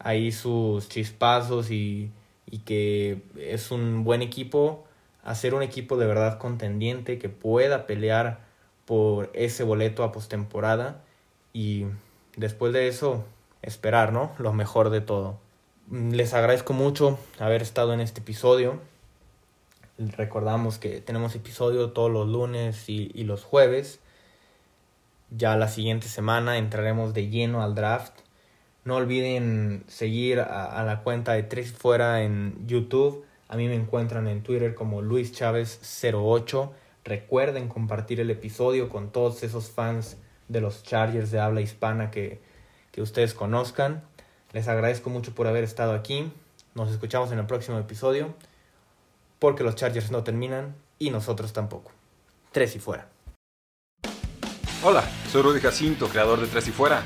ahí 0.03 0.31
sus 0.31 0.89
chispazos 0.89 1.71
y, 1.71 2.11
y 2.45 2.59
que 2.59 3.23
es 3.37 3.71
un 3.71 4.03
buen 4.03 4.21
equipo, 4.21 4.83
hacer 5.23 5.55
un 5.55 5.63
equipo 5.63 5.97
de 5.97 6.05
verdad 6.05 6.37
contendiente 6.37 7.17
que 7.17 7.29
pueda 7.29 7.87
pelear 7.87 8.41
por 8.85 9.31
ese 9.33 9.63
boleto 9.63 10.03
a 10.03 10.11
postemporada 10.11 11.01
y 11.53 11.85
después 12.35 12.73
de 12.73 12.89
eso 12.89 13.23
esperar, 13.61 14.11
¿no? 14.11 14.33
Lo 14.37 14.51
mejor 14.51 14.89
de 14.89 14.99
todo. 14.99 15.39
Les 15.89 16.33
agradezco 16.33 16.73
mucho 16.73 17.17
haber 17.39 17.61
estado 17.61 17.93
en 17.93 18.01
este 18.01 18.19
episodio. 18.21 18.81
Recordamos 19.97 20.79
que 20.79 20.99
tenemos 20.99 21.35
episodio 21.35 21.91
todos 21.91 22.11
los 22.11 22.27
lunes 22.27 22.89
y, 22.89 23.09
y 23.13 23.23
los 23.23 23.43
jueves. 23.43 23.99
Ya 25.29 25.55
la 25.55 25.69
siguiente 25.69 26.07
semana 26.07 26.57
entraremos 26.57 27.13
de 27.13 27.29
lleno 27.29 27.63
al 27.63 27.73
draft 27.73 28.13
no 28.85 28.95
olviden 28.95 29.83
seguir 29.87 30.39
a, 30.41 30.83
la 30.83 31.01
cuenta 31.03 31.33
de 31.33 31.43
Tres 31.43 31.71
Fuera 31.71 32.21
en 32.23 32.67
YouTube. 32.67 33.25
A 33.47 33.55
mí 33.55 33.67
me 33.67 33.75
encuentran 33.75 34.27
en 34.27 34.43
Twitter 34.43 34.75
como 34.75 35.01
Luis 35.01 35.31
Chávez 35.31 35.79
08. 36.01 36.73
Recuerden 37.05 37.69
compartir 37.69 38.19
el 38.19 38.29
episodio 38.29 38.89
con 38.89 39.11
todos 39.11 39.43
esos 39.43 39.69
fans 39.69 40.17
de 40.49 40.61
los 40.61 40.83
Chargers 40.83 41.31
de 41.31 41.39
habla 41.39 41.61
hispana 41.61 42.11
que, 42.11 42.41
que 42.91 43.01
ustedes 43.01 43.33
conozcan. 43.33 44.03
Les 44.51 44.67
agradezco 44.67 45.09
mucho 45.09 45.33
por 45.33 45.47
haber 45.47 45.63
estado 45.63 45.93
aquí. 45.93 46.31
Nos 46.75 46.91
escuchamos 46.91 47.31
en 47.31 47.39
el 47.39 47.45
próximo 47.45 47.79
episodio. 47.79 48.33
Porque 49.39 49.63
los 49.63 49.75
Chargers 49.75 50.11
no 50.11 50.23
terminan 50.23 50.75
y 50.99 51.09
nosotros 51.09 51.53
tampoco. 51.53 51.91
Tres 52.51 52.75
y 52.75 52.79
fuera. 52.79 53.07
Hola, 54.85 55.01
soy 55.31 55.41
Rudy 55.41 55.61
Jacinto, 55.61 56.09
creador 56.09 56.41
de 56.41 56.47
Tres 56.47 56.67
y 56.67 56.71
Fuera. 56.71 57.05